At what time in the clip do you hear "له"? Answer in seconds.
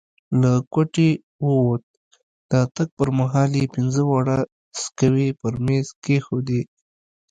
0.41-0.51